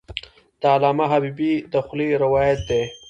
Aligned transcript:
د 0.61 0.63
علامه 0.75 1.05
حبیبي 1.13 1.53
د 1.71 1.73
خولې 1.85 2.07
روایت 2.23 2.59
دی. 2.69 2.83